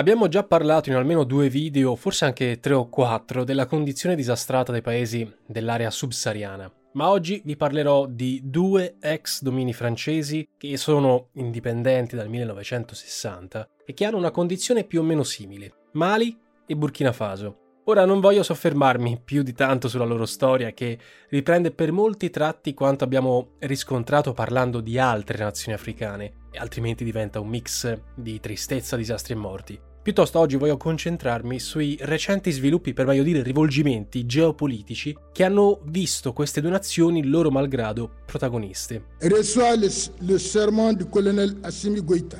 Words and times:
Abbiamo 0.00 0.28
già 0.28 0.44
parlato 0.44 0.88
in 0.88 0.94
almeno 0.94 1.24
due 1.24 1.50
video, 1.50 1.94
forse 1.94 2.24
anche 2.24 2.58
tre 2.58 2.72
o 2.72 2.88
quattro, 2.88 3.44
della 3.44 3.66
condizione 3.66 4.14
disastrata 4.16 4.72
dei 4.72 4.80
paesi 4.80 5.30
dell'area 5.46 5.90
subsahariana. 5.90 6.72
Ma 6.94 7.10
oggi 7.10 7.42
vi 7.44 7.54
parlerò 7.54 8.06
di 8.06 8.40
due 8.42 8.96
ex 8.98 9.42
domini 9.42 9.74
francesi 9.74 10.48
che 10.56 10.78
sono 10.78 11.28
indipendenti 11.34 12.16
dal 12.16 12.30
1960 12.30 13.68
e 13.84 13.92
che 13.92 14.06
hanno 14.06 14.16
una 14.16 14.30
condizione 14.30 14.84
più 14.84 15.00
o 15.00 15.02
meno 15.02 15.22
simile, 15.22 15.70
Mali 15.92 16.34
e 16.66 16.74
Burkina 16.74 17.12
Faso. 17.12 17.82
Ora 17.84 18.06
non 18.06 18.20
voglio 18.20 18.42
soffermarmi 18.42 19.20
più 19.22 19.42
di 19.42 19.52
tanto 19.52 19.86
sulla 19.86 20.04
loro 20.06 20.24
storia 20.24 20.72
che 20.72 20.98
riprende 21.28 21.72
per 21.72 21.92
molti 21.92 22.30
tratti 22.30 22.72
quanto 22.72 23.04
abbiamo 23.04 23.56
riscontrato 23.58 24.32
parlando 24.32 24.80
di 24.80 24.98
altre 24.98 25.36
nazioni 25.36 25.76
africane, 25.76 26.46
e 26.50 26.58
altrimenti 26.58 27.04
diventa 27.04 27.38
un 27.38 27.48
mix 27.48 28.00
di 28.14 28.40
tristezza, 28.40 28.96
disastri 28.96 29.34
e 29.34 29.36
morti. 29.36 29.88
Piuttosto 30.02 30.38
oggi 30.38 30.56
voglio 30.56 30.78
concentrarmi 30.78 31.60
sui 31.60 31.98
recenti 32.00 32.50
sviluppi, 32.50 32.94
per 32.94 33.04
meglio 33.04 33.22
dire 33.22 33.42
rivolgimenti 33.42 34.24
geopolitici, 34.24 35.14
che 35.30 35.44
hanno 35.44 35.80
visto 35.84 36.32
queste 36.32 36.62
due 36.62 36.70
nazioni, 36.70 37.26
loro 37.26 37.50
malgrado, 37.50 38.08
protagoniste. 38.24 39.04
Reçoit 39.18 39.76
le, 39.78 39.90
le 40.20 40.38
serment 40.38 40.96
du 40.96 41.06
colonel 41.06 41.54
Assimi 41.60 42.00
Goïta. 42.00 42.38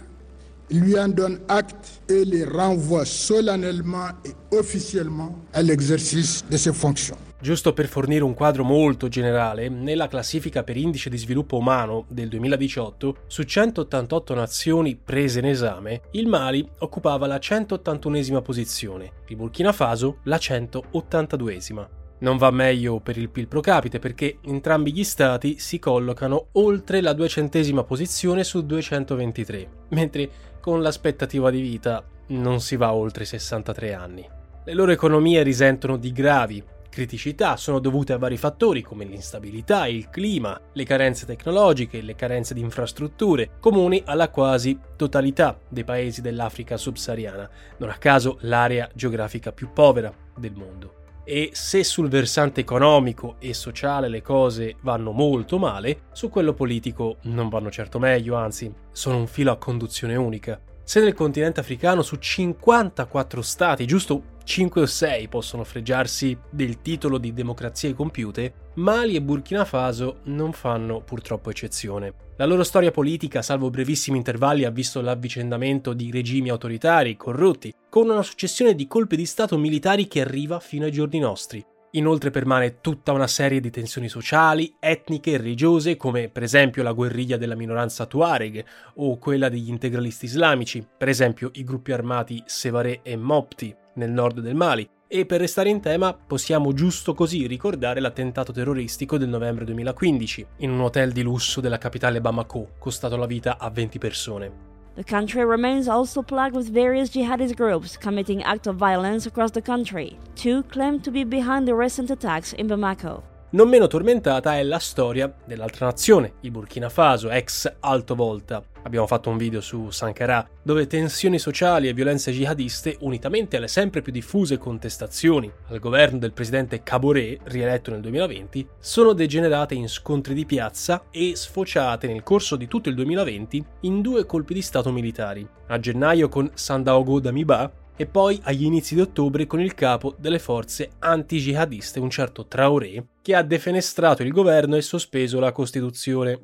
Lui 0.71 0.97
en 0.99 1.09
donne 1.09 1.41
acte 1.49 2.01
et 2.09 2.25
le 2.25 2.47
renvoie 2.47 3.05
solennellement 3.05 4.09
et 4.25 4.33
officiellement 4.57 5.37
à 5.53 5.61
l'exercice 5.61 6.43
de 6.49 6.57
ses 6.57 6.73
fonctions. 6.73 7.19
Giusto 7.43 7.73
per 7.73 7.89
fornire 7.89 8.23
un 8.23 8.35
quadro 8.35 8.65
molto 8.65 9.09
generale, 9.09 9.71
nella 9.71 10.09
classifica 10.09 10.63
per 10.63 10.77
indice 10.77 11.09
di 11.09 11.17
sviluppo 11.17 11.57
umano 11.57 12.05
del 12.09 12.29
2018, 12.29 13.17
su 13.29 13.45
188 13.45 14.35
nazioni 14.35 14.95
prese 14.95 15.39
in 15.39 15.47
esame, 15.47 16.03
il 16.11 16.27
Mali 16.27 16.69
occupava 16.81 17.27
la 17.27 17.39
181esima 17.39 18.43
posizione, 18.43 19.13
il 19.29 19.37
Burkina 19.37 19.73
Faso 19.73 20.19
la 20.25 20.37
182esima. 20.37 21.89
Non 22.19 22.37
va 22.37 22.51
meglio 22.51 23.01
per 23.01 23.17
il 23.17 23.31
PIL 23.31 23.49
pro 23.49 23.61
capite 23.63 23.99
perché 23.99 24.37
entrambi 24.43 24.93
gli 24.93 25.05
stati 25.05 25.59
si 25.59 25.79
collocano 25.79 26.49
oltre 26.53 27.01
la 27.01 27.13
200esima 27.13 27.85
posizione 27.85 28.45
su 28.45 28.67
223, 28.67 29.69
mentre 29.89 30.31
con 30.61 30.83
l'aspettativa 30.83 31.49
di 31.51 31.63
vita 31.63 32.05
non 32.27 32.61
si 32.61 32.77
va 32.77 32.93
oltre 32.93 33.23
i 33.23 33.27
63 33.27 33.95
anni. 33.95 34.29
Le 34.63 34.75
loro 34.75 34.93
economie 34.93 35.43
risentono 35.43 35.97
di 35.97 36.13
gravi 36.13 36.63
criticità 36.91 37.57
sono 37.57 37.79
dovute 37.79 38.13
a 38.13 38.19
vari 38.19 38.37
fattori 38.37 38.83
come 38.83 39.07
l'instabilità, 39.07 39.87
il 39.87 40.11
clima, 40.11 40.61
le 40.73 40.85
carenze 40.85 41.25
tecnologiche, 41.25 42.03
le 42.03 42.15
carenze 42.15 42.53
di 42.53 42.61
infrastrutture, 42.61 43.53
comuni 43.61 44.03
alla 44.05 44.29
quasi 44.29 44.79
totalità 44.97 45.59
dei 45.67 45.85
paesi 45.85 46.21
dell'Africa 46.21 46.77
subsahariana, 46.77 47.49
non 47.79 47.89
a 47.89 47.97
caso 47.97 48.37
l'area 48.41 48.91
geografica 48.93 49.53
più 49.53 49.73
povera 49.73 50.13
del 50.37 50.53
mondo. 50.53 50.97
E 51.25 51.51
se 51.53 51.85
sul 51.85 52.09
versante 52.09 52.61
economico 52.61 53.37
e 53.39 53.55
sociale 53.55 54.09
le 54.09 54.21
cose 54.21 54.77
vanno 54.81 55.13
molto 55.13 55.59
male, 55.59 56.01
su 56.13 56.29
quello 56.29 56.55
politico 56.55 57.19
non 57.23 57.49
vanno 57.49 57.71
certo 57.71 57.99
meglio, 58.01 58.35
anzi, 58.35 58.73
sono 58.91 59.19
un 59.19 59.29
filo 59.29 59.53
a 59.53 59.57
conduzione 59.57 60.17
unica. 60.17 60.61
Se 60.91 60.99
nel 60.99 61.15
continente 61.15 61.61
africano 61.61 62.03
su 62.03 62.17
54 62.17 63.43
stati, 63.43 63.87
giusto 63.87 64.39
5 64.43 64.81
o 64.81 64.87
6 64.87 65.29
possono 65.29 65.63
fregiarsi 65.63 66.37
del 66.51 66.83
titolo 66.83 67.19
di 67.19 67.33
democrazie 67.33 67.95
compiute, 67.95 68.55
Mali 68.75 69.15
e 69.15 69.23
Burkina 69.23 69.65
Faso 69.65 70.23
non 70.25 70.53
fanno 70.53 71.01
purtroppo 71.01 71.49
eccezione. 71.51 72.13
La 72.39 72.45
loro 72.45 72.65
storia 72.65 72.91
politica, 72.91 73.41
salvo 73.41 73.71
brevissimi 73.71 74.17
intervalli, 74.17 74.65
ha 74.65 74.71
visto 74.71 75.01
l'avvicendamento 75.01 75.93
di 75.93 76.11
regimi 76.11 76.49
autoritari, 76.49 77.17
corrotti, 77.17 77.73
con 77.89 78.11
una 78.11 78.25
successione 78.25 78.75
di 78.75 78.89
colpi 78.89 79.15
di 79.15 79.27
Stato 79.27 79.57
militari 79.57 80.09
che 80.09 80.23
arriva 80.23 80.59
fino 80.59 80.87
ai 80.87 80.91
giorni 80.91 81.21
nostri. 81.21 81.65
Inoltre 81.95 82.31
permane 82.31 82.81
tutta 82.81 83.11
una 83.11 83.27
serie 83.27 83.59
di 83.59 83.71
tensioni 83.71 84.09
sociali, 84.09 84.77
etniche 84.79 85.33
e 85.33 85.37
religiose, 85.39 85.97
come 85.97 86.29
per 86.29 86.45
esempio 86.45 86.85
la 86.85 86.93
guerriglia 86.93 87.37
della 87.37 87.57
minoranza 87.57 88.07
Tuareg 88.07 88.65
o 88.97 89.19
quella 89.19 89.49
degli 89.49 89.69
integralisti 89.69 90.27
islamici, 90.27 90.87
per 90.97 91.09
esempio 91.09 91.51
i 91.55 91.65
gruppi 91.65 91.91
armati 91.91 92.43
Sevare 92.47 93.01
e 93.03 93.17
Mopti 93.17 93.75
nel 93.95 94.13
nord 94.13 94.39
del 94.39 94.55
Mali. 94.55 94.89
E 95.09 95.27
per 95.27 95.41
restare 95.41 95.69
in 95.69 95.81
tema, 95.81 96.15
possiamo 96.15 96.73
giusto 96.73 97.13
così 97.13 97.49
ricordare 97.49 97.99
l'attentato 97.99 98.53
terroristico 98.53 99.19
del 99.19 99.29
novembre 99.29 99.65
2015 99.65 100.47
in 100.59 100.71
un 100.71 100.83
hotel 100.83 101.11
di 101.11 101.23
lusso 101.23 101.61
della 101.61 101.79
capitale 101.79 102.21
Bamako, 102.21 102.75
costato 102.79 103.17
la 103.17 103.27
vita 103.27 103.59
a 103.59 103.69
20 103.69 103.99
persone. 103.99 104.70
The 105.01 105.05
country 105.05 105.47
remains 105.47 105.89
also 105.89 106.21
plagued 106.21 106.55
with 106.55 106.69
various 106.69 107.09
jihadist 107.09 107.57
groups 107.57 107.97
committing 107.97 108.43
acts 108.43 108.67
of 108.67 108.77
violence 108.77 109.25
across 109.25 109.51
the 109.51 109.63
country. 109.63 110.19
Two 110.35 110.63
claim 110.65 111.01
to 111.01 111.11
be 111.11 111.25
behind 111.25 111.67
the 111.67 111.75
recent 111.75 112.11
attacks 112.11 112.53
in 112.53 112.69
Bamako. 112.69 113.23
Non 113.53 113.69
meno 113.69 113.89
tormentata 113.89 114.59
è 114.59 114.63
la 114.63 114.79
storia 114.79 115.35
dell'altra 115.45 115.87
nazione, 115.87 116.35
il 116.43 116.53
Burkina 116.53 116.89
Faso, 116.89 117.31
ex 117.31 117.79
Alto 117.81 118.15
Volta. 118.15 118.63
Abbiamo 118.85 119.09
fatto 119.09 119.29
un 119.29 119.37
video 119.37 119.61
su 119.61 119.91
Sankara, 119.91 120.49
dove 120.63 120.87
tensioni 120.87 121.37
sociali 121.41 121.89
e 121.89 121.93
violenze 121.93 122.31
jihadiste, 122.31 122.99
unitamente 123.01 123.57
alle 123.57 123.67
sempre 123.67 124.03
più 124.03 124.13
diffuse 124.13 124.57
contestazioni 124.57 125.51
al 125.67 125.81
governo 125.81 126.21
del 126.21 126.33
presidente 126.33 126.85
Kabore, 126.85 127.41
rieletto 127.43 127.91
nel 127.91 128.03
2020, 128.03 128.69
sono 128.79 129.15
degenerate 129.15 129.75
in 129.75 129.89
scontri 129.89 130.33
di 130.33 130.47
piazza 130.47 131.07
e 131.11 131.33
sfociate 131.35 132.07
nel 132.07 132.23
corso 132.23 132.55
di 132.55 132.69
tutto 132.69 132.89
il 132.89 132.95
2020 132.95 133.65
in 133.81 134.01
due 134.01 134.27
colpi 134.27 134.55
di 134.55 134.63
stato 134.63 134.93
militari. 134.93 135.45
A 135.67 135.81
gennaio 135.81 136.29
con 136.29 136.49
Sandaogo 136.55 137.19
Damiba 137.19 137.69
e 137.97 138.07
poi 138.07 138.41
agli 138.45 138.65
inizi 138.65 138.95
di 138.95 139.01
ottobre 139.01 139.47
con 139.47 139.61
il 139.61 139.75
capo 139.75 140.15
delle 140.19 140.39
forze 140.39 140.91
anti-jihadiste, 140.99 142.01
un 142.01 142.11
certo 142.11 142.47
Traoré, 142.47 143.05
che 143.23 143.35
ha 143.35 143.43
defenestrato 143.43 144.23
il 144.23 144.31
governo 144.31 144.77
e 144.77 144.83
sospeso 144.83 145.39
la 145.39 145.53
Costituzione. 145.53 146.39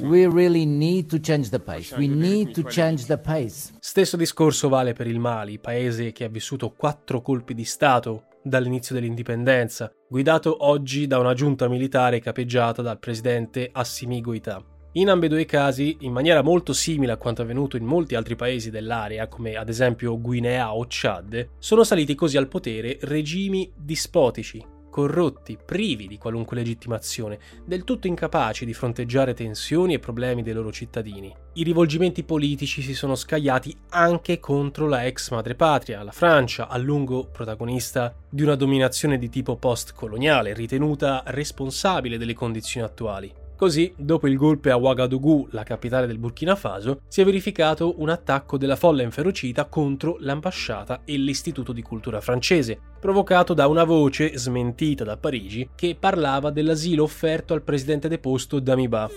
We 0.00 0.28
really 0.28 0.64
need 0.64 1.06
to 1.06 1.18
change 1.20 1.50
the 1.50 1.60
pace. 1.60 1.94
We 1.96 2.06
need 2.06 2.52
to 2.52 2.62
change 2.62 3.04
the 3.06 3.18
pace. 3.18 3.72
Stesso 3.78 4.16
discorso 4.16 4.68
vale 4.68 4.92
per 4.92 5.06
il 5.06 5.18
Mali, 5.18 5.58
paese 5.58 6.12
che 6.12 6.24
ha 6.24 6.28
vissuto 6.28 6.70
quattro 6.70 7.20
colpi 7.20 7.54
di 7.54 7.64
Stato 7.64 8.24
dall'inizio 8.42 8.94
dell'indipendenza, 8.94 9.92
guidato 10.08 10.64
oggi 10.66 11.06
da 11.06 11.18
una 11.18 11.34
giunta 11.34 11.68
militare 11.68 12.20
capeggiata 12.20 12.82
dal 12.82 12.98
presidente 12.98 13.68
Assimi 13.70 14.20
Goïta. 14.20 14.71
In 14.94 15.08
ambedue 15.08 15.40
i 15.40 15.46
casi, 15.46 15.96
in 16.00 16.12
maniera 16.12 16.42
molto 16.42 16.74
simile 16.74 17.12
a 17.12 17.16
quanto 17.16 17.40
avvenuto 17.40 17.78
in 17.78 17.84
molti 17.86 18.14
altri 18.14 18.36
paesi 18.36 18.68
dell'area, 18.68 19.26
come 19.26 19.56
ad 19.56 19.70
esempio 19.70 20.20
Guinea 20.20 20.74
o 20.74 20.84
Chad, 20.86 21.48
sono 21.58 21.82
saliti 21.82 22.14
così 22.14 22.36
al 22.36 22.46
potere 22.46 22.98
regimi 23.00 23.72
dispotici, 23.74 24.62
corrotti, 24.90 25.56
privi 25.64 26.06
di 26.06 26.18
qualunque 26.18 26.58
legittimazione, 26.58 27.38
del 27.64 27.84
tutto 27.84 28.06
incapaci 28.06 28.66
di 28.66 28.74
fronteggiare 28.74 29.32
tensioni 29.32 29.94
e 29.94 29.98
problemi 29.98 30.42
dei 30.42 30.52
loro 30.52 30.70
cittadini. 30.70 31.34
I 31.54 31.62
rivolgimenti 31.62 32.22
politici 32.22 32.82
si 32.82 32.92
sono 32.92 33.14
scagliati 33.14 33.74
anche 33.88 34.40
contro 34.40 34.86
la 34.88 35.06
ex 35.06 35.30
madrepatria, 35.30 36.02
la 36.02 36.12
Francia, 36.12 36.68
a 36.68 36.76
lungo 36.76 37.30
protagonista 37.32 38.14
di 38.28 38.42
una 38.42 38.56
dominazione 38.56 39.16
di 39.16 39.30
tipo 39.30 39.56
post-coloniale, 39.56 40.52
ritenuta 40.52 41.22
responsabile 41.28 42.18
delle 42.18 42.34
condizioni 42.34 42.84
attuali. 42.84 43.40
Così, 43.62 43.94
dopo 43.96 44.26
il 44.26 44.36
golpe 44.36 44.72
a 44.72 44.76
Ouagadougou, 44.76 45.46
la 45.52 45.62
capitale 45.62 46.08
del 46.08 46.18
Burkina 46.18 46.56
Faso, 46.56 47.02
si 47.06 47.20
è 47.20 47.24
verificato 47.24 48.00
un 48.00 48.08
attacco 48.08 48.58
della 48.58 48.74
folla 48.74 49.02
inferocita 49.02 49.66
contro 49.66 50.16
l'ambasciata 50.18 51.02
e 51.04 51.16
l'istituto 51.16 51.72
di 51.72 51.80
cultura 51.80 52.20
francese, 52.20 52.76
provocato 52.98 53.54
da 53.54 53.68
una 53.68 53.84
voce 53.84 54.36
smentita 54.36 55.04
da 55.04 55.16
Parigi 55.16 55.68
che 55.76 55.96
parlava 55.96 56.50
dell'asilo 56.50 57.04
offerto 57.04 57.54
al 57.54 57.62
presidente 57.62 58.08
deposto 58.08 58.58
Damiba. 58.58 59.08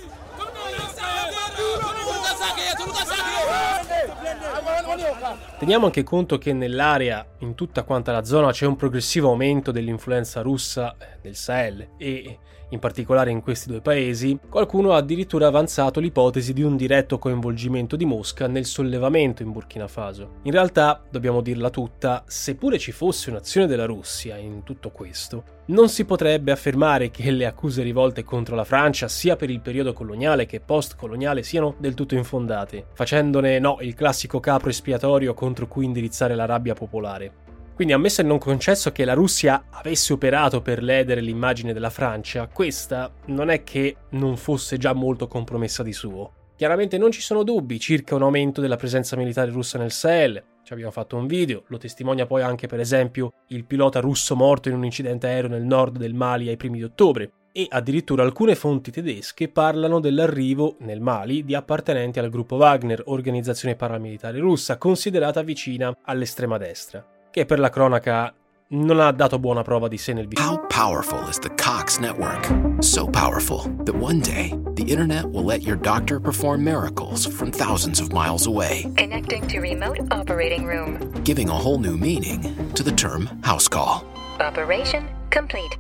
Teniamo 5.58 5.86
anche 5.86 6.04
conto 6.04 6.38
che 6.38 6.54
nell'area, 6.54 7.26
in 7.40 7.56
tutta 7.56 7.82
quanta 7.82 8.12
la 8.12 8.24
zona, 8.24 8.52
c'è 8.52 8.68
un 8.68 8.76
progressivo 8.76 9.30
aumento 9.30 9.72
dell'influenza 9.72 10.42
russa 10.42 10.96
eh, 11.24 11.34
Sahel 11.34 11.88
e 11.98 12.38
in 12.76 12.80
particolare 12.80 13.32
in 13.32 13.42
questi 13.42 13.70
due 13.70 13.82
paesi, 13.82 14.38
qualcuno 14.48 14.94
ha 14.94 14.98
addirittura 14.98 15.48
avanzato 15.48 16.00
l'ipotesi 16.00 16.54
di 16.54 16.62
un 16.62 16.78
diretto 16.78 17.18
coinvolgimento 17.18 17.96
di 17.96 18.06
Mosca 18.06 18.48
nel 18.48 18.66
sollevamento 18.66 19.42
in 19.42 19.52
Burkina 19.52 19.88
Faso. 19.88 20.36
In 20.44 20.52
realtà, 20.52 21.02
dobbiamo 21.10 21.42
dirla 21.42 21.70
tutta, 21.70 22.24
seppure 22.28 22.78
ci 22.78 22.92
fosse 22.92 23.32
un'azione 23.32 23.66
della 23.66 23.86
Russia 23.86 24.38
in 24.38 24.64
tutto 24.64 24.92
questo, 24.92 25.54
non 25.68 25.90
si 25.90 26.06
potrebbe 26.06 26.52
affermare 26.52 27.10
che 27.10 27.32
le 27.32 27.48
accuse 27.48 27.82
rivolte 27.82 28.24
contro 28.24 28.56
la 28.56 28.66
Francia, 28.66 29.08
sia 29.08 29.36
per 29.36 29.50
il 29.50 29.62
periodo 29.62 29.94
coloniale 29.94 30.46
che 30.46 30.60
post-coloniale, 30.60 31.42
siano 31.42 31.76
del 31.80 31.96
tutto 31.96 32.16
infondate, 32.16 32.86
facendone 32.94 33.58
no 33.58 33.78
il 33.80 33.96
classico 33.96 34.40
capro 34.40 34.70
espiatorio 34.70 35.34
contro 35.34 35.68
cui 35.68 35.86
indirizzare 35.86 36.36
la 36.36 36.46
rabbia 36.46 36.76
popolare. 36.76 37.45
Quindi 37.76 37.94
ammesso 37.94 38.22
e 38.22 38.24
non 38.24 38.38
concesso 38.38 38.94
che 38.94 39.04
la 39.04 39.14
Russia 39.14 39.66
avesse 39.70 40.14
operato 40.14 40.62
per 40.62 40.82
ledere 40.82 41.20
l'immagine 41.20 41.74
della 41.74 41.90
Francia, 41.90 42.48
questa 42.48 43.14
non 43.26 43.50
è 43.50 43.64
che 43.64 43.98
non 44.12 44.38
fosse 44.38 44.78
già 44.78 44.94
molto 44.94 45.28
compromessa 45.28 45.84
di 45.84 45.92
suo. 45.92 46.32
Chiaramente 46.56 46.98
non 46.98 47.12
ci 47.12 47.20
sono 47.20 47.44
dubbi 47.44 47.78
circa 47.78 48.16
un 48.16 48.22
aumento 48.22 48.62
della 48.62 48.78
presenza 48.78 49.18
militare 49.18 49.52
russa 49.52 49.78
nel 49.78 49.92
Sahel, 49.92 50.42
ci 50.64 50.72
abbiamo 50.72 50.92
fatto 50.92 51.18
un 51.18 51.28
video, 51.28 51.64
lo 51.68 51.78
testimonia 51.78 52.26
poi 52.26 52.44
anche 52.44 52.66
per 52.66 52.80
esempio 52.80 53.34
il 53.50 53.66
pilota 53.66 54.00
russo 54.00 54.38
morto 54.38 54.70
in 54.70 54.76
un 54.76 54.86
incidente 54.86 55.28
aereo 55.28 55.50
nel 55.50 55.64
nord 55.64 55.98
del 55.98 56.14
Mali 56.14 56.48
ai 56.48 56.56
primi 56.56 56.78
di 56.78 56.86
ottobre, 56.86 57.30
e 57.52 57.68
addirittura 57.70 58.24
alcune 58.24 58.56
fonti 58.56 58.90
tedesche 58.90 59.50
parlano 59.50 60.00
dell'arrivo 60.00 60.78
nel 60.80 61.02
Mali 61.02 61.44
di 61.44 61.56
appartenenti 61.56 62.20
al 62.20 62.30
gruppo 62.30 62.56
Wagner, 62.56 63.04
organizzazione 63.08 63.76
paramilitare 63.76 64.40
russa 64.40 64.78
considerata 64.78 65.42
vicina 65.42 65.94
all'estrema 66.04 66.58
destra 66.58 67.06
che 67.36 67.46
per 67.46 67.60
la 67.60 67.70
cronaca 67.70 68.34
non 68.70 69.02
ha 69.02 69.12
dato 69.12 69.40
buona 69.40 69.62
prova 69.62 69.90
di 69.90 69.98
sé 69.98 70.14
nel 70.14 70.26
video. 70.26 70.42
How 70.42 70.58
powerful 70.70 71.28
is 71.28 71.38
the 71.38 71.50
Cox 71.56 72.00
network? 72.00 72.48
So 72.80 73.08
powerful 73.08 73.70
that 73.84 73.94
one 73.94 74.22
day 74.22 74.54
the 74.76 74.84
internet 74.90 75.26
will 75.26 75.44
let 75.44 75.62
your 75.62 75.76
doctor 75.76 76.22
perform 76.22 76.64
miracles 76.64 77.28
from 77.28 77.52
thousands 77.52 78.00
of 78.00 78.14
miles 78.14 78.48
away. 78.48 78.90
Connecting 78.96 79.46
to 79.48 79.60
remote 79.60 80.00
operating 80.12 80.66
room. 80.66 80.98
Giving 81.26 81.50
a 81.50 81.54
whole 81.54 81.78
new 81.78 81.98
meaning 81.98 82.72
to 82.74 82.84
the 82.84 82.94
term 82.94 83.28
house 83.44 83.68
call. 83.68 84.06
Operation 84.40 85.06
complete. 85.30 85.78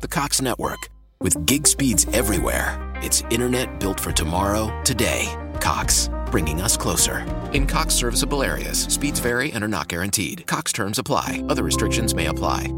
The 0.00 0.08
Cox 0.08 0.42
network 0.42 0.88
with 1.20 1.46
gig 1.46 1.68
speeds 1.68 2.04
everywhere. 2.12 2.82
It's 3.00 3.22
internet 3.30 3.78
built 3.78 4.00
for 4.00 4.10
tomorrow, 4.10 4.72
today. 4.82 5.30
Cox 5.66 6.08
bringing 6.30 6.62
us 6.62 6.76
closer. 6.76 7.24
In 7.52 7.66
Cox 7.66 7.92
serviceable 7.92 8.44
areas, 8.44 8.86
speeds 8.88 9.18
vary 9.18 9.50
and 9.50 9.64
are 9.64 9.68
not 9.68 9.88
guaranteed. 9.88 10.46
Cox 10.46 10.70
terms 10.70 10.98
apply, 10.98 11.42
other 11.48 11.64
restrictions 11.64 12.14
may 12.14 12.26
apply. 12.26 12.72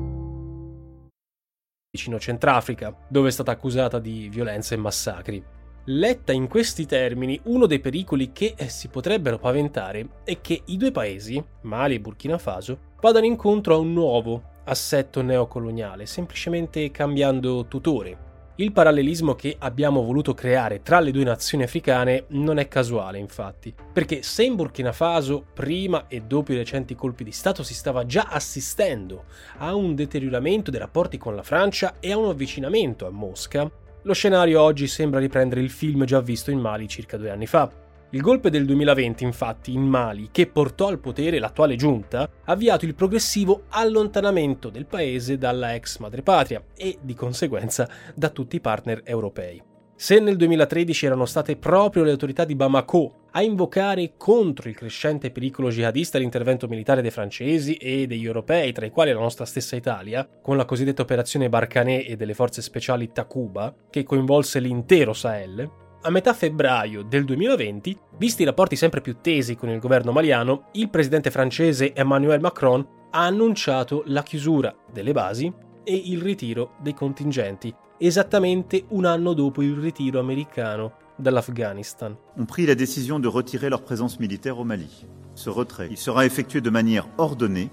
Vicino 1.91 2.19
Centrafrica, 2.19 2.97
dove 3.07 3.29
è 3.29 3.31
stata 3.31 3.51
accusata 3.51 3.99
di 3.99 4.31
violenze 4.31 4.73
e 4.73 4.79
massacri. 4.79 5.45
Letta 5.85 6.33
in 6.33 6.49
questi 6.49 6.87
termini, 6.87 7.39
uno 7.45 7.67
dei 7.67 7.81
pericoli 7.81 8.33
che 8.33 8.55
eh, 8.57 8.71
si 8.71 8.89
potrebbero 8.89 9.39
paventare 9.39 10.23
è 10.25 10.41
che 10.41 10.63
i 10.65 10.79
due 10.79 10.91
paesi, 10.91 11.45
Mali 11.63 11.97
e 11.97 12.01
Burkina 12.01 12.39
Faso, 12.39 12.79
vadano 13.03 13.27
incontro 13.27 13.75
a 13.75 13.79
un 13.79 13.93
nuovo 13.93 14.43
assetto 14.65 15.21
neocoloniale, 15.21 16.07
semplicemente 16.07 16.91
cambiando 16.91 17.67
tutore, 17.67 18.28
il 18.61 18.73
parallelismo 18.73 19.35
che 19.35 19.55
abbiamo 19.59 20.03
voluto 20.03 20.35
creare 20.35 20.83
tra 20.83 20.99
le 20.99 21.13
due 21.13 21.23
nazioni 21.23 21.63
africane 21.63 22.25
non 22.31 22.59
è 22.59 22.67
casuale, 22.67 23.19
infatti, 23.19 23.73
perché 23.93 24.23
se 24.23 24.43
in 24.43 24.57
Burkina 24.57 24.91
Faso, 24.91 25.45
prima 25.55 26.07
e 26.09 26.23
dopo 26.23 26.53
i 26.53 26.57
recenti 26.57 26.97
colpi 26.97 27.23
di 27.23 27.31
Stato, 27.31 27.63
si 27.63 27.73
stava 27.73 28.05
già 28.05 28.27
assistendo 28.31 29.25
a 29.59 29.75
un 29.77 29.95
deterioramento 29.95 30.73
dei 30.73 30.81
rapporti 30.81 31.19
con 31.19 31.37
la 31.37 31.45
Francia 31.45 31.95
e 32.01 32.11
a 32.11 32.17
un 32.17 32.29
avvicinamento 32.29 33.07
a 33.07 33.11
Mosca, 33.11 33.71
lo 34.03 34.13
scenario 34.13 34.61
oggi 34.61 34.89
sembra 34.89 35.21
riprendere 35.21 35.61
il 35.61 35.71
film 35.71 36.05
già 36.05 36.21
visto 36.21 36.51
in 36.51 36.59
Mali 36.59 36.89
circa 36.89 37.17
due 37.17 37.31
anni 37.31 37.47
fa. 37.47 37.87
Il 38.11 38.23
golpe 38.23 38.49
del 38.49 38.65
2020, 38.65 39.23
infatti, 39.25 39.75
in 39.75 39.83
Mali, 39.83 40.31
che 40.33 40.47
portò 40.47 40.87
al 40.89 40.99
potere 40.99 41.39
l'attuale 41.39 41.77
giunta, 41.77 42.23
ha 42.23 42.53
avviato 42.53 42.87
il 42.87 42.95
progressivo 42.95 43.65
allontanamento 43.69 44.71
del 44.71 44.87
paese 44.87 45.37
dalla 45.37 45.75
ex 45.75 45.99
madrepatria 45.99 46.65
e, 46.75 46.97
di 47.03 47.13
conseguenza, 47.13 47.87
da 48.15 48.31
tutti 48.31 48.57
i 48.57 48.61
partner 48.61 49.03
europei. 49.05 49.63
Se 49.95 50.21
nel 50.21 50.37
2013 50.37 51.05
erano 51.05 51.27
state 51.27 51.57
proprio 51.57 52.03
le 52.03 52.13
autorità 52.13 52.47
di 52.47 52.55
Bamako 52.55 53.27
a 53.33 53.43
invocare 53.43 54.15
contro 54.17 54.71
il 54.71 54.75
crescente 54.75 55.31
pericolo 55.31 55.69
jihadista 55.69 56.17
l'intervento 56.17 56.67
militare 56.67 57.03
dei 57.03 57.11
francesi 57.11 57.75
e 57.75 58.07
degli 58.07 58.25
europei, 58.25 58.73
tra 58.73 58.87
i 58.87 58.91
quali 58.91 59.13
la 59.13 59.21
nostra 59.21 59.45
stessa 59.45 59.77
Italia, 59.77 60.27
con 60.41 60.57
la 60.57 60.65
cosiddetta 60.65 61.03
operazione 61.03 61.51
Barcané 61.51 62.07
e 62.07 62.17
delle 62.17 62.33
forze 62.33 62.63
speciali 62.63 63.13
Takuba, 63.13 63.75
che 63.91 64.05
coinvolse 64.05 64.61
l'intero 64.61 65.13
Sahel, 65.13 65.87
a 66.03 66.11
metà 66.11 66.33
febbraio 66.33 67.03
del 67.03 67.25
2020, 67.25 67.99
visti 68.19 68.43
i 68.43 68.45
rapporti 68.45 68.77
sempre 68.77 69.01
più 69.01 69.17
tesi 69.21 69.57
con 69.57 69.69
il 69.69 69.81
governo 69.81 70.13
maliano, 70.13 70.69
il 70.73 70.89
presidente 70.91 71.31
francese 71.31 71.95
Emmanuel 71.95 72.41
Macron 72.41 72.87
ha 73.11 73.25
annunciato 73.25 74.03
la 74.07 74.23
chiusura 74.23 74.75
delle 74.93 75.13
basi 75.13 75.53
e 75.83 75.95
il 75.95 76.21
ritiro 76.21 76.73
dei 76.81 76.95
contingenti, 76.95 77.75
esattamente 77.99 78.85
un 78.89 79.07
anno 79.07 79.33
dopo 79.33 79.63
il 79.63 79.75
ritiro 79.75 80.21
americano 80.21 80.93
dall'Afghanistan. 81.17 82.17
Ont 82.37 82.47
pris 82.47 82.67
la 82.67 82.75
décision 82.75 83.19
de 83.19 83.29
retirer 83.29 83.69
leur 83.69 83.83
présence 83.83 84.19
militaire 84.21 84.59
au 84.59 84.65
Mali. 84.65 85.07
Ce 85.35 85.51
retrait, 85.51 85.89
il 85.91 85.97
sera 85.97 86.25
effectué 86.25 86.61
de 86.61 86.71
manière 86.71 87.09
ordonnée 87.17 87.71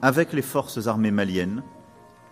avec 0.00 0.32
les 0.32 0.42
forces 0.42 0.86
armées 0.86 1.10
maliennes 1.10 1.62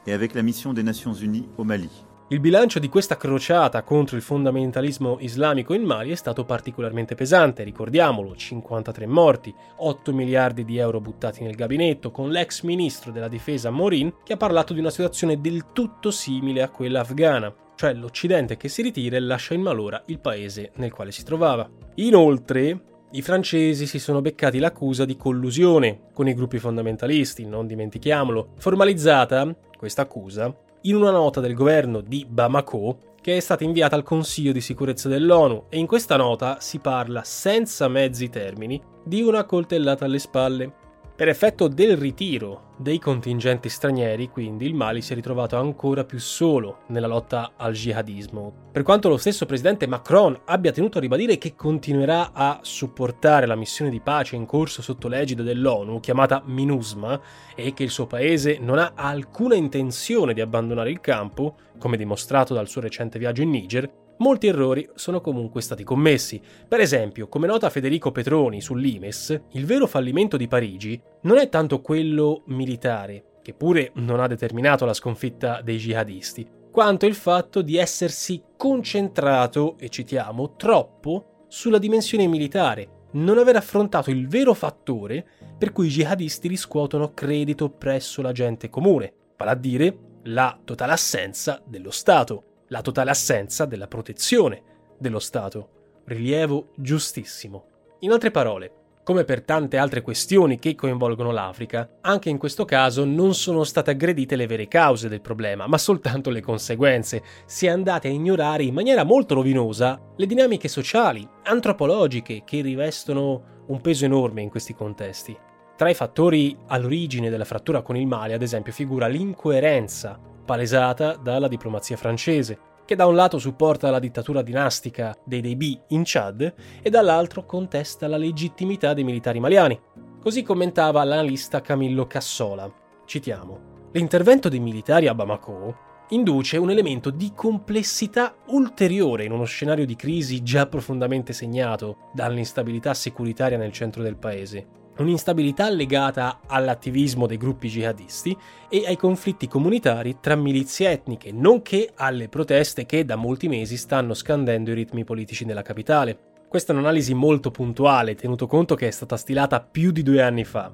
et 0.06 0.12
avec 0.12 0.34
la 0.34 0.42
mission 0.42 0.72
des 0.72 0.82
Nations 0.82 1.14
Unies 1.14 1.48
au 1.56 1.64
Mali. 1.64 1.90
Il 2.32 2.38
bilancio 2.38 2.78
di 2.78 2.88
questa 2.88 3.16
crociata 3.16 3.82
contro 3.82 4.14
il 4.14 4.22
fondamentalismo 4.22 5.16
islamico 5.18 5.74
in 5.74 5.82
Mali 5.82 6.12
è 6.12 6.14
stato 6.14 6.44
particolarmente 6.44 7.16
pesante, 7.16 7.64
ricordiamolo, 7.64 8.36
53 8.36 9.04
morti, 9.06 9.52
8 9.78 10.12
miliardi 10.12 10.64
di 10.64 10.78
euro 10.78 11.00
buttati 11.00 11.42
nel 11.42 11.56
gabinetto, 11.56 12.12
con 12.12 12.30
l'ex 12.30 12.62
ministro 12.62 13.10
della 13.10 13.26
difesa 13.26 13.70
Morin 13.70 14.14
che 14.22 14.34
ha 14.34 14.36
parlato 14.36 14.72
di 14.72 14.78
una 14.78 14.90
situazione 14.90 15.40
del 15.40 15.72
tutto 15.72 16.12
simile 16.12 16.62
a 16.62 16.68
quella 16.68 17.00
afghana, 17.00 17.52
cioè 17.74 17.94
l'Occidente 17.94 18.56
che 18.56 18.68
si 18.68 18.82
ritira 18.82 19.16
e 19.16 19.20
lascia 19.20 19.54
in 19.54 19.62
malora 19.62 20.00
il 20.06 20.20
paese 20.20 20.70
nel 20.76 20.92
quale 20.92 21.10
si 21.10 21.24
trovava. 21.24 21.68
Inoltre, 21.96 23.08
i 23.10 23.22
francesi 23.22 23.86
si 23.86 23.98
sono 23.98 24.20
beccati 24.20 24.60
l'accusa 24.60 25.04
di 25.04 25.16
collusione 25.16 26.02
con 26.12 26.28
i 26.28 26.34
gruppi 26.34 26.60
fondamentalisti, 26.60 27.44
non 27.44 27.66
dimentichiamolo, 27.66 28.52
formalizzata 28.56 29.52
questa 29.76 30.02
accusa 30.02 30.54
in 30.82 30.96
una 30.96 31.10
nota 31.10 31.40
del 31.40 31.54
governo 31.54 32.00
di 32.00 32.26
Bamako 32.28 33.16
che 33.20 33.36
è 33.36 33.40
stata 33.40 33.64
inviata 33.64 33.96
al 33.96 34.02
Consiglio 34.02 34.52
di 34.52 34.62
sicurezza 34.62 35.08
dell'ONU 35.08 35.66
e 35.68 35.78
in 35.78 35.86
questa 35.86 36.16
nota 36.16 36.58
si 36.60 36.78
parla 36.78 37.22
senza 37.22 37.86
mezzi 37.88 38.30
termini 38.30 38.80
di 39.04 39.20
una 39.20 39.44
coltellata 39.44 40.06
alle 40.06 40.18
spalle. 40.18 40.74
Per 41.20 41.28
effetto 41.28 41.68
del 41.68 41.98
ritiro 41.98 42.68
dei 42.78 42.98
contingenti 42.98 43.68
stranieri, 43.68 44.30
quindi, 44.30 44.64
il 44.64 44.72
Mali 44.72 45.02
si 45.02 45.12
è 45.12 45.14
ritrovato 45.14 45.58
ancora 45.58 46.02
più 46.04 46.18
solo 46.18 46.78
nella 46.86 47.08
lotta 47.08 47.52
al 47.58 47.74
jihadismo. 47.74 48.70
Per 48.72 48.82
quanto 48.82 49.10
lo 49.10 49.18
stesso 49.18 49.44
presidente 49.44 49.86
Macron 49.86 50.34
abbia 50.46 50.72
tenuto 50.72 50.96
a 50.96 51.02
ribadire 51.02 51.36
che 51.36 51.54
continuerà 51.54 52.30
a 52.32 52.60
supportare 52.62 53.44
la 53.44 53.54
missione 53.54 53.90
di 53.90 54.00
pace 54.00 54.34
in 54.34 54.46
corso 54.46 54.80
sotto 54.80 55.08
l'egida 55.08 55.42
dell'ONU, 55.42 56.00
chiamata 56.00 56.42
MINUSMA, 56.42 57.20
e 57.54 57.74
che 57.74 57.82
il 57.82 57.90
suo 57.90 58.06
paese 58.06 58.56
non 58.58 58.78
ha 58.78 58.92
alcuna 58.94 59.56
intenzione 59.56 60.32
di 60.32 60.40
abbandonare 60.40 60.88
il 60.88 61.02
campo, 61.02 61.56
come 61.78 61.98
dimostrato 61.98 62.54
dal 62.54 62.66
suo 62.66 62.80
recente 62.80 63.18
viaggio 63.18 63.42
in 63.42 63.50
Niger, 63.50 63.92
molti 64.20 64.46
errori 64.46 64.88
sono 64.94 65.20
comunque 65.20 65.60
stati 65.60 65.84
commessi. 65.84 66.40
Per 66.66 66.80
esempio, 66.80 67.28
come 67.28 67.46
nota 67.46 67.68
Federico 67.68 68.10
Petroni 68.12 68.60
sull'Imes, 68.60 69.42
il 69.52 69.66
vero 69.66 69.86
fallimento 69.86 70.36
di 70.36 70.48
Parigi 70.48 71.00
non 71.22 71.38
è 71.38 71.48
tanto 71.48 71.80
quello 71.80 72.42
militare, 72.46 73.38
che 73.42 73.52
pure 73.52 73.90
non 73.94 74.20
ha 74.20 74.26
determinato 74.26 74.84
la 74.84 74.94
sconfitta 74.94 75.60
dei 75.62 75.76
jihadisti, 75.76 76.48
quanto 76.70 77.06
il 77.06 77.14
fatto 77.14 77.62
di 77.62 77.76
essersi 77.76 78.42
concentrato, 78.56 79.76
e 79.78 79.88
citiamo, 79.88 80.54
troppo 80.56 81.44
sulla 81.48 81.78
dimensione 81.78 82.26
militare, 82.26 82.98
non 83.12 83.38
aver 83.38 83.56
affrontato 83.56 84.10
il 84.10 84.28
vero 84.28 84.54
fattore 84.54 85.26
per 85.58 85.72
cui 85.72 85.86
i 85.86 85.90
jihadisti 85.90 86.46
riscuotono 86.46 87.12
credito 87.12 87.70
presso 87.70 88.22
la 88.22 88.32
gente 88.32 88.70
comune, 88.70 89.12
vale 89.36 89.50
a 89.50 89.56
dire 89.56 89.98
la 90.24 90.58
totale 90.64 90.92
assenza 90.92 91.60
dello 91.66 91.90
Stato. 91.90 92.49
La 92.70 92.82
totale 92.82 93.10
assenza 93.10 93.64
della 93.64 93.88
protezione 93.88 94.62
dello 94.98 95.18
Stato. 95.18 96.02
Rilievo 96.04 96.70
giustissimo. 96.76 97.64
In 98.00 98.12
altre 98.12 98.30
parole, 98.30 98.72
come 99.02 99.24
per 99.24 99.42
tante 99.42 99.76
altre 99.76 100.02
questioni 100.02 100.58
che 100.58 100.76
coinvolgono 100.76 101.32
l'Africa, 101.32 101.98
anche 102.00 102.28
in 102.28 102.38
questo 102.38 102.64
caso 102.64 103.04
non 103.04 103.34
sono 103.34 103.64
state 103.64 103.90
aggredite 103.90 104.36
le 104.36 104.46
vere 104.46 104.68
cause 104.68 105.08
del 105.08 105.20
problema, 105.20 105.66
ma 105.66 105.78
soltanto 105.78 106.30
le 106.30 106.40
conseguenze. 106.40 107.22
Si 107.44 107.66
è 107.66 107.70
andate 107.70 108.06
a 108.06 108.12
ignorare 108.12 108.62
in 108.62 108.74
maniera 108.74 109.02
molto 109.02 109.34
rovinosa 109.34 110.00
le 110.16 110.26
dinamiche 110.26 110.68
sociali, 110.68 111.28
antropologiche 111.44 112.42
che 112.44 112.60
rivestono 112.60 113.64
un 113.66 113.80
peso 113.80 114.04
enorme 114.04 114.42
in 114.42 114.48
questi 114.48 114.74
contesti. 114.74 115.36
Tra 115.76 115.88
i 115.88 115.94
fattori 115.94 116.56
all'origine 116.66 117.30
della 117.30 117.44
frattura 117.44 117.82
con 117.82 117.96
il 117.96 118.06
Mali, 118.06 118.32
ad 118.32 118.42
esempio, 118.42 118.72
figura 118.72 119.08
l'incoerenza 119.08 120.20
palesata 120.44 121.16
dalla 121.16 121.48
diplomazia 121.48 121.96
francese, 121.96 122.58
che 122.84 122.96
da 122.96 123.06
un 123.06 123.14
lato 123.14 123.38
supporta 123.38 123.90
la 123.90 123.98
dittatura 123.98 124.42
dinastica 124.42 125.16
dei 125.24 125.40
Deibi 125.40 125.80
in 125.88 126.02
Chad 126.04 126.54
e 126.82 126.90
dall'altro 126.90 127.46
contesta 127.46 128.08
la 128.08 128.16
legittimità 128.16 128.94
dei 128.94 129.04
militari 129.04 129.38
maliani. 129.38 129.80
Così 130.20 130.42
commentava 130.42 131.04
l'analista 131.04 131.60
Camillo 131.60 132.06
Cassola. 132.06 132.68
Citiamo: 133.04 133.88
L'intervento 133.92 134.48
dei 134.48 134.60
militari 134.60 135.06
a 135.06 135.14
Bamako 135.14 135.88
induce 136.08 136.56
un 136.56 136.70
elemento 136.70 137.10
di 137.10 137.32
complessità 137.34 138.34
ulteriore 138.48 139.24
in 139.24 139.32
uno 139.32 139.44
scenario 139.44 139.86
di 139.86 139.94
crisi 139.94 140.42
già 140.42 140.66
profondamente 140.66 141.32
segnato 141.32 142.10
dall'instabilità 142.12 142.94
securitaria 142.94 143.56
nel 143.56 143.70
centro 143.70 144.02
del 144.02 144.16
paese 144.16 144.78
un'instabilità 145.02 145.68
legata 145.70 146.40
all'attivismo 146.46 147.26
dei 147.26 147.36
gruppi 147.36 147.68
jihadisti 147.68 148.36
e 148.68 148.84
ai 148.86 148.96
conflitti 148.96 149.48
comunitari 149.48 150.18
tra 150.20 150.36
milizie 150.36 150.90
etniche, 150.90 151.32
nonché 151.32 151.92
alle 151.94 152.28
proteste 152.28 152.86
che 152.86 153.04
da 153.04 153.16
molti 153.16 153.48
mesi 153.48 153.76
stanno 153.76 154.14
scandendo 154.14 154.70
i 154.70 154.74
ritmi 154.74 155.04
politici 155.04 155.44
nella 155.44 155.62
capitale. 155.62 156.18
Questa 156.48 156.72
è 156.72 156.76
un'analisi 156.76 157.14
molto 157.14 157.50
puntuale, 157.50 158.14
tenuto 158.14 158.46
conto 158.46 158.74
che 158.74 158.88
è 158.88 158.90
stata 158.90 159.16
stilata 159.16 159.60
più 159.60 159.90
di 159.90 160.02
due 160.02 160.20
anni 160.20 160.44
fa. 160.44 160.72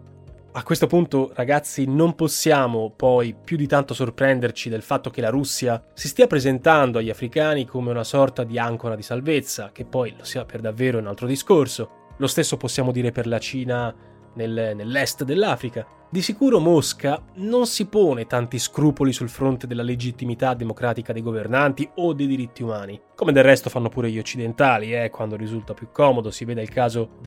A 0.52 0.62
questo 0.62 0.86
punto, 0.86 1.32
ragazzi, 1.34 1.84
non 1.84 2.14
possiamo 2.14 2.90
poi 2.96 3.34
più 3.34 3.58
di 3.58 3.66
tanto 3.66 3.92
sorprenderci 3.92 4.70
del 4.70 4.80
fatto 4.80 5.10
che 5.10 5.20
la 5.20 5.28
Russia 5.28 5.84
si 5.92 6.08
stia 6.08 6.26
presentando 6.26 6.96
agli 6.96 7.10
africani 7.10 7.66
come 7.66 7.90
una 7.90 8.04
sorta 8.04 8.42
di 8.42 8.58
ancora 8.58 8.96
di 8.96 9.02
salvezza, 9.02 9.68
che 9.70 9.84
poi 9.84 10.14
lo 10.16 10.24
sia 10.24 10.46
per 10.46 10.62
davvero 10.62 10.98
un 10.98 11.08
altro 11.08 11.26
discorso. 11.26 11.90
Lo 12.16 12.26
stesso 12.26 12.56
possiamo 12.56 12.90
dire 12.90 13.12
per 13.12 13.26
la 13.26 13.38
Cina 13.38 13.94
nel, 14.36 14.72
nell'est 14.74 15.24
dell'Africa. 15.24 15.86
Di 16.08 16.22
sicuro 16.22 16.60
Mosca 16.60 17.20
non 17.34 17.66
si 17.66 17.86
pone 17.86 18.26
tanti 18.26 18.58
scrupoli 18.58 19.12
sul 19.12 19.28
fronte 19.28 19.66
della 19.66 19.82
legittimità 19.82 20.54
democratica 20.54 21.12
dei 21.12 21.20
governanti 21.20 21.88
o 21.96 22.12
dei 22.12 22.28
diritti 22.28 22.62
umani, 22.62 23.00
come 23.16 23.32
del 23.32 23.42
resto 23.42 23.68
fanno 23.68 23.88
pure 23.88 24.10
gli 24.10 24.18
occidentali, 24.18 24.94
eh, 24.94 25.10
quando 25.10 25.36
risulta 25.36 25.74
più 25.74 25.88
comodo, 25.90 26.30
si 26.30 26.44
vede 26.44 26.62
il 26.62 26.70
caso. 26.70 27.24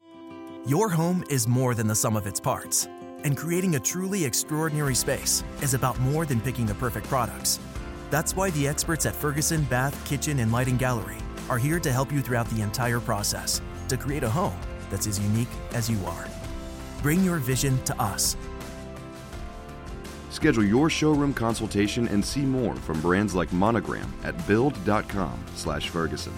Your 0.65 0.93
home 0.97 1.23
is 1.29 1.45
more 1.45 1.75
than 1.75 1.87
the 1.87 1.95
sum 1.95 2.15
of 2.15 2.25
its 2.25 2.39
parts, 2.39 2.89
and 3.23 3.35
creating 3.35 3.75
a 3.75 3.79
truly 3.79 4.23
extraordinary 4.23 4.95
space 4.95 5.43
is 5.61 5.73
about 5.73 5.99
more 5.99 6.25
than 6.25 6.39
picking 6.39 6.65
the 6.65 6.73
perfect 6.73 7.07
products. 7.09 7.59
That's 8.09 8.33
why 8.33 8.49
the 8.51 8.67
experts 8.67 9.05
at 9.05 9.13
Ferguson 9.13 9.63
Bath, 9.69 9.93
Kitchen, 10.05 10.39
and 10.39 10.51
Lighting 10.51 10.77
Gallery 10.77 11.17
are 11.49 11.57
here 11.57 11.79
to 11.79 11.91
help 11.91 12.11
you 12.11 12.21
throughout 12.21 12.49
the 12.49 12.61
entire 12.61 12.99
process 12.99 13.61
to 13.87 13.97
create 13.97 14.23
a 14.23 14.29
home 14.29 14.57
that's 14.89 15.05
as 15.07 15.19
unique 15.19 15.49
as 15.73 15.89
you 15.89 15.99
are. 16.05 16.38
Bring 17.01 17.23
your 17.23 17.39
vision 17.39 17.81
to 17.83 17.93
us. 18.01 18.35
Schedule 20.29 20.65
your 20.65 20.89
showroom 20.89 21.33
consultation 21.33 22.07
and 22.07 22.23
see 22.23 22.45
more 22.45 22.75
from 22.75 22.99
brands 23.01 23.33
like 23.33 23.51
Monogram 23.53 24.11
at 24.23 24.35
build.com/ferguson. 24.45 26.33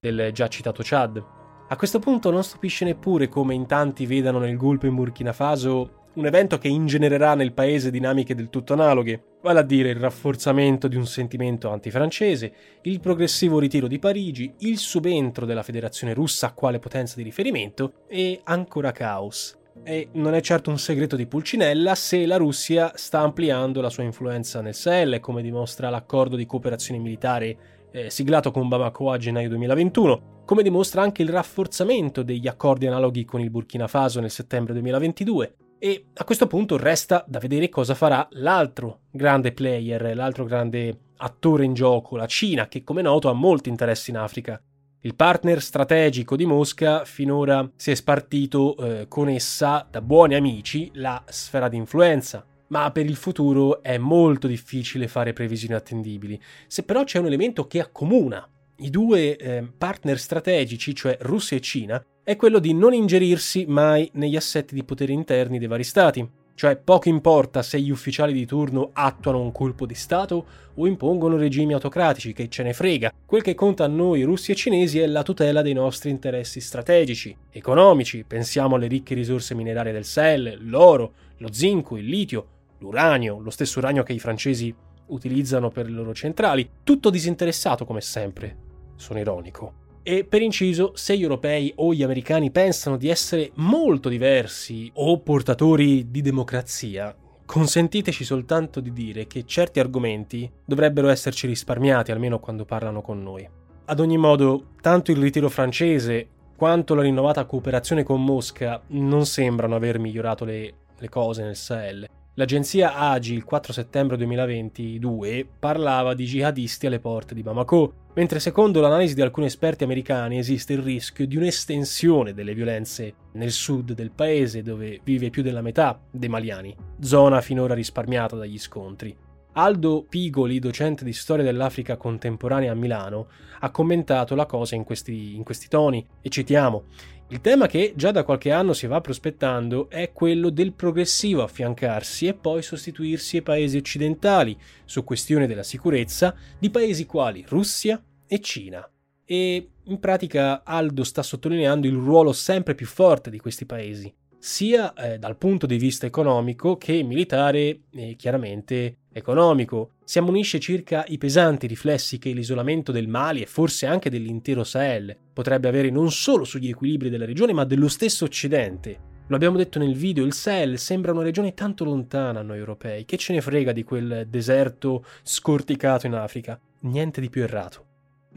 Del 0.00 0.30
già 0.32 0.48
citato 0.48 0.82
Chad. 0.84 1.24
A 1.70 1.76
questo 1.76 1.98
punto 1.98 2.30
non 2.30 2.42
stupisce 2.42 2.84
neppure 2.84 3.28
come 3.28 3.52
in 3.52 3.66
tanti 3.66 4.06
vedano 4.06 4.38
nel 4.38 4.56
golpe 4.56 4.86
in 4.86 4.94
Burkina 4.94 5.32
Faso 5.32 5.97
un 6.18 6.26
evento 6.26 6.58
che 6.58 6.66
ingenererà 6.66 7.36
nel 7.36 7.52
paese 7.52 7.92
dinamiche 7.92 8.34
del 8.34 8.50
tutto 8.50 8.72
analoghe, 8.72 9.36
vale 9.40 9.60
a 9.60 9.62
dire 9.62 9.90
il 9.90 10.00
rafforzamento 10.00 10.88
di 10.88 10.96
un 10.96 11.06
sentimento 11.06 11.70
antifrancese, 11.70 12.52
il 12.82 12.98
progressivo 12.98 13.60
ritiro 13.60 13.86
di 13.86 14.00
Parigi, 14.00 14.52
il 14.58 14.78
subentro 14.78 15.46
della 15.46 15.62
Federazione 15.62 16.14
russa 16.14 16.50
quale 16.52 16.80
potenza 16.80 17.14
di 17.16 17.22
riferimento 17.22 18.04
e 18.08 18.40
ancora 18.42 18.90
caos. 18.90 19.56
E 19.84 20.08
non 20.14 20.34
è 20.34 20.40
certo 20.40 20.70
un 20.70 20.78
segreto 20.78 21.14
di 21.14 21.26
Pulcinella 21.26 21.94
se 21.94 22.26
la 22.26 22.36
Russia 22.36 22.90
sta 22.96 23.20
ampliando 23.20 23.80
la 23.80 23.88
sua 23.88 24.02
influenza 24.02 24.60
nel 24.60 24.74
Sahel, 24.74 25.20
come 25.20 25.40
dimostra 25.40 25.88
l'accordo 25.88 26.34
di 26.34 26.46
cooperazione 26.46 26.98
militare 26.98 27.56
eh, 27.92 28.10
siglato 28.10 28.50
con 28.50 28.66
Bamako 28.66 29.12
a 29.12 29.18
gennaio 29.18 29.48
2021, 29.50 30.42
come 30.44 30.64
dimostra 30.64 31.00
anche 31.00 31.22
il 31.22 31.28
rafforzamento 31.28 32.24
degli 32.24 32.48
accordi 32.48 32.88
analoghi 32.88 33.24
con 33.24 33.40
il 33.40 33.50
Burkina 33.50 33.86
Faso 33.86 34.18
nel 34.18 34.32
settembre 34.32 34.72
2022, 34.72 35.54
e 35.78 36.06
a 36.14 36.24
questo 36.24 36.46
punto 36.46 36.76
resta 36.76 37.24
da 37.26 37.38
vedere 37.38 37.68
cosa 37.68 37.94
farà 37.94 38.26
l'altro 38.32 39.00
grande 39.10 39.52
player, 39.52 40.14
l'altro 40.14 40.44
grande 40.44 40.98
attore 41.18 41.64
in 41.64 41.74
gioco, 41.74 42.16
la 42.16 42.26
Cina, 42.26 42.68
che 42.68 42.82
come 42.82 43.02
noto 43.02 43.28
ha 43.28 43.32
molti 43.32 43.68
interessi 43.68 44.10
in 44.10 44.16
Africa. 44.16 44.60
Il 45.00 45.14
partner 45.14 45.62
strategico 45.62 46.34
di 46.34 46.44
Mosca 46.44 47.04
finora 47.04 47.68
si 47.76 47.92
è 47.92 47.94
spartito 47.94 48.76
eh, 48.76 49.06
con 49.08 49.28
essa 49.28 49.86
da 49.88 50.00
buoni 50.02 50.34
amici 50.34 50.90
la 50.94 51.22
sfera 51.28 51.68
di 51.68 51.76
influenza, 51.76 52.44
ma 52.68 52.90
per 52.90 53.06
il 53.06 53.16
futuro 53.16 53.82
è 53.82 53.96
molto 53.96 54.48
difficile 54.48 55.06
fare 55.06 55.32
previsioni 55.32 55.74
attendibili. 55.74 56.40
Se 56.66 56.82
però 56.82 57.04
c'è 57.04 57.20
un 57.20 57.26
elemento 57.26 57.66
che 57.68 57.80
accomuna 57.80 58.46
i 58.78 58.90
due 58.90 59.36
eh, 59.36 59.72
partner 59.76 60.18
strategici, 60.18 60.94
cioè 60.94 61.16
Russia 61.20 61.56
e 61.56 61.60
Cina, 61.60 62.04
è 62.28 62.36
quello 62.36 62.58
di 62.58 62.74
non 62.74 62.92
ingerirsi 62.92 63.64
mai 63.66 64.10
negli 64.12 64.36
assetti 64.36 64.74
di 64.74 64.84
potere 64.84 65.14
interni 65.14 65.58
dei 65.58 65.66
vari 65.66 65.82
stati. 65.82 66.28
Cioè 66.54 66.76
poco 66.76 67.08
importa 67.08 67.62
se 67.62 67.80
gli 67.80 67.90
ufficiali 67.90 68.34
di 68.34 68.44
turno 68.44 68.90
attuano 68.92 69.40
un 69.40 69.50
colpo 69.50 69.86
di 69.86 69.94
Stato 69.94 70.44
o 70.74 70.86
impongono 70.86 71.38
regimi 71.38 71.72
autocratici, 71.72 72.34
che 72.34 72.50
ce 72.50 72.62
ne 72.64 72.74
frega. 72.74 73.14
Quel 73.24 73.40
che 73.40 73.54
conta 73.54 73.84
a 73.84 73.88
noi 73.88 74.24
russi 74.24 74.52
e 74.52 74.56
cinesi 74.56 74.98
è 74.98 75.06
la 75.06 75.22
tutela 75.22 75.62
dei 75.62 75.72
nostri 75.72 76.10
interessi 76.10 76.60
strategici, 76.60 77.34
economici, 77.48 78.24
pensiamo 78.24 78.74
alle 78.74 78.88
ricche 78.88 79.14
risorse 79.14 79.54
minerarie 79.54 79.92
del 79.94 80.04
Sahel, 80.04 80.58
l'oro, 80.60 81.12
lo 81.38 81.50
zinco, 81.50 81.96
il 81.96 82.04
litio, 82.04 82.46
l'uranio, 82.80 83.38
lo 83.38 83.48
stesso 83.48 83.78
uranio 83.78 84.02
che 84.02 84.12
i 84.12 84.18
francesi 84.18 84.74
utilizzano 85.06 85.70
per 85.70 85.86
le 85.86 85.92
loro 85.92 86.12
centrali, 86.12 86.68
tutto 86.84 87.08
disinteressato 87.08 87.86
come 87.86 88.02
sempre. 88.02 88.54
Sono 88.96 89.18
ironico. 89.18 89.87
E 90.10 90.24
per 90.24 90.40
inciso, 90.40 90.92
se 90.94 91.18
gli 91.18 91.22
europei 91.22 91.70
o 91.76 91.92
gli 91.92 92.02
americani 92.02 92.50
pensano 92.50 92.96
di 92.96 93.10
essere 93.10 93.50
molto 93.56 94.08
diversi 94.08 94.90
o 94.94 95.18
portatori 95.18 96.10
di 96.10 96.22
democrazia, 96.22 97.14
consentiteci 97.44 98.24
soltanto 98.24 98.80
di 98.80 98.94
dire 98.94 99.26
che 99.26 99.44
certi 99.44 99.80
argomenti 99.80 100.50
dovrebbero 100.64 101.10
esserci 101.10 101.46
risparmiati 101.46 102.10
almeno 102.10 102.38
quando 102.38 102.64
parlano 102.64 103.02
con 103.02 103.22
noi. 103.22 103.46
Ad 103.84 104.00
ogni 104.00 104.16
modo, 104.16 104.68
tanto 104.80 105.10
il 105.10 105.18
ritiro 105.18 105.50
francese 105.50 106.26
quanto 106.56 106.94
la 106.94 107.02
rinnovata 107.02 107.44
cooperazione 107.44 108.02
con 108.02 108.24
Mosca 108.24 108.80
non 108.86 109.26
sembrano 109.26 109.76
aver 109.76 109.98
migliorato 109.98 110.46
le, 110.46 110.72
le 110.98 111.08
cose 111.10 111.42
nel 111.42 111.54
Sahel 111.54 112.08
L'agenzia 112.38 112.94
AGI 112.94 113.34
il 113.34 113.42
4 113.42 113.72
settembre 113.72 114.16
2022 114.16 115.44
parlava 115.58 116.14
di 116.14 116.24
jihadisti 116.24 116.86
alle 116.86 117.00
porte 117.00 117.34
di 117.34 117.42
Bamako, 117.42 118.10
mentre 118.14 118.38
secondo 118.38 118.80
l'analisi 118.80 119.14
di 119.14 119.22
alcuni 119.22 119.46
esperti 119.46 119.82
americani 119.82 120.38
esiste 120.38 120.72
il 120.72 120.78
rischio 120.78 121.26
di 121.26 121.36
un'estensione 121.36 122.34
delle 122.34 122.54
violenze 122.54 123.12
nel 123.32 123.50
sud 123.50 123.92
del 123.92 124.12
paese 124.12 124.62
dove 124.62 125.00
vive 125.02 125.30
più 125.30 125.42
della 125.42 125.62
metà 125.62 126.00
dei 126.12 126.28
maliani, 126.28 126.76
zona 127.00 127.40
finora 127.40 127.74
risparmiata 127.74 128.36
dagli 128.36 128.56
scontri. 128.56 129.16
Aldo 129.52 130.04
Pigoli, 130.08 130.58
docente 130.58 131.04
di 131.04 131.12
storia 131.12 131.44
dell'Africa 131.44 131.96
contemporanea 131.96 132.72
a 132.72 132.76
Milano, 132.76 133.28
ha 133.60 133.70
commentato 133.70 134.34
la 134.34 134.46
cosa 134.46 134.74
in 134.74 134.84
questi, 134.84 135.34
in 135.34 135.44
questi 135.44 135.68
toni 135.68 136.06
e 136.20 136.28
citiamo 136.28 136.84
il 137.30 137.42
tema 137.42 137.66
che 137.66 137.92
già 137.94 138.10
da 138.10 138.24
qualche 138.24 138.50
anno 138.52 138.72
si 138.72 138.86
va 138.86 139.02
prospettando 139.02 139.90
è 139.90 140.12
quello 140.12 140.48
del 140.48 140.72
progressivo 140.72 141.42
affiancarsi 141.42 142.26
e 142.26 142.32
poi 142.32 142.62
sostituirsi 142.62 143.36
ai 143.36 143.42
paesi 143.42 143.76
occidentali 143.76 144.56
su 144.86 145.04
questione 145.04 145.46
della 145.46 145.62
sicurezza 145.62 146.34
di 146.58 146.70
paesi 146.70 147.04
quali 147.04 147.44
Russia 147.46 148.02
e 148.26 148.40
Cina. 148.40 148.88
E 149.26 149.70
in 149.84 150.00
pratica 150.00 150.64
Aldo 150.64 151.04
sta 151.04 151.22
sottolineando 151.22 151.86
il 151.86 151.96
ruolo 151.96 152.32
sempre 152.32 152.74
più 152.74 152.86
forte 152.86 153.28
di 153.28 153.38
questi 153.38 153.66
paesi, 153.66 154.10
sia 154.38 154.94
eh, 154.94 155.18
dal 155.18 155.36
punto 155.36 155.66
di 155.66 155.76
vista 155.76 156.06
economico 156.06 156.78
che 156.78 157.02
militare 157.02 157.80
e 157.90 158.16
chiaramente 158.16 158.97
economico. 159.12 159.92
Si 160.04 160.18
ammonisce 160.18 160.58
circa 160.58 161.04
i 161.08 161.18
pesanti 161.18 161.66
riflessi 161.66 162.18
che 162.18 162.30
l'isolamento 162.30 162.92
del 162.92 163.08
Mali 163.08 163.42
e 163.42 163.46
forse 163.46 163.86
anche 163.86 164.10
dell'intero 164.10 164.64
Sahel 164.64 165.16
potrebbe 165.32 165.68
avere 165.68 165.90
non 165.90 166.10
solo 166.10 166.44
sugli 166.44 166.68
equilibri 166.68 167.10
della 167.10 167.24
regione 167.24 167.52
ma 167.52 167.64
dello 167.64 167.88
stesso 167.88 168.24
Occidente. 168.24 169.06
Lo 169.28 169.36
abbiamo 169.36 169.58
detto 169.58 169.78
nel 169.78 169.94
video, 169.94 170.24
il 170.24 170.32
Sahel 170.32 170.78
sembra 170.78 171.12
una 171.12 171.22
regione 171.22 171.52
tanto 171.52 171.84
lontana 171.84 172.40
a 172.40 172.42
noi 172.42 172.58
europei. 172.58 173.04
Che 173.04 173.18
ce 173.18 173.34
ne 173.34 173.42
frega 173.42 173.72
di 173.72 173.84
quel 173.84 174.26
deserto 174.28 175.04
scorticato 175.22 176.06
in 176.06 176.14
Africa? 176.14 176.58
Niente 176.80 177.20
di 177.20 177.28
più 177.28 177.42
errato. 177.42 177.87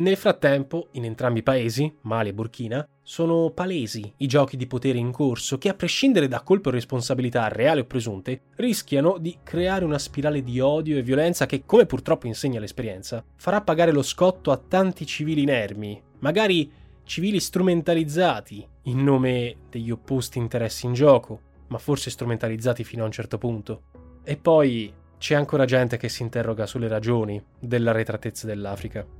Nel 0.02 0.18
frattempo, 0.18 0.88
in 0.94 1.06
entrambi 1.06 1.40
i 1.40 1.44
paesi, 1.44 1.96
Mali 2.02 2.30
e 2.30 2.34
Burkina, 2.34 2.84
sono 3.04 3.52
palesi 3.52 4.12
i 4.18 4.26
giochi 4.26 4.58
di 4.58 4.66
potere 4.66 4.98
in 4.98 5.12
corso 5.12 5.60
che, 5.60 5.70
a 5.70 5.76
prescindere 5.76 6.28
da 6.28 6.42
colpe 6.42 6.70
o 6.70 6.72
responsabilità 6.72 7.48
reali 7.50 7.82
o 7.82 7.86
presunte, 7.86 8.42
rischiano 8.56 9.20
di 9.20 9.38
creare 9.44 9.86
una 9.86 10.00
spirale 10.00 10.42
di 10.42 10.60
odio 10.60 10.98
e 10.98 11.04
violenza 11.04 11.46
che, 11.46 11.66
come 11.68 11.86
purtroppo 11.86 12.26
insegna 12.26 12.60
l'esperienza, 12.60 13.24
farà 13.36 13.62
pagare 13.62 13.92
lo 13.92 14.02
scotto 14.02 14.50
a 14.50 14.58
tanti 14.58 15.06
civili 15.06 15.44
inermi, 15.44 16.02
magari 16.22 16.72
civili 17.04 17.40
strumentalizzati 17.40 18.68
in 18.86 19.04
nome 19.04 19.56
degli 19.70 19.92
opposti 19.92 20.40
interessi 20.40 20.88
in 20.88 20.94
gioco, 20.94 21.42
ma 21.68 21.78
forse 21.78 22.10
strumentalizzati 22.10 22.84
fino 22.84 23.04
a 23.04 23.06
un 23.06 23.12
certo 23.12 23.38
punto. 23.38 23.84
E 24.24 24.36
poi 24.36 24.92
c'è 25.20 25.36
ancora 25.36 25.66
gente 25.66 25.98
che 25.98 26.10
si 26.10 26.24
interroga 26.24 26.66
sulle 26.66 26.88
ragioni 26.88 27.40
della 27.60 27.92
retratezza 27.92 28.48
dell'Africa. 28.48 29.20